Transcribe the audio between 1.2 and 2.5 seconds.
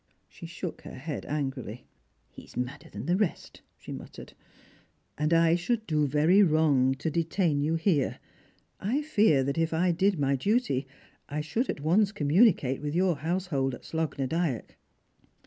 angrily." He